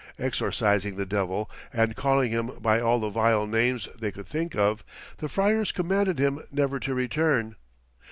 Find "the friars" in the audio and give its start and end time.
5.19-5.71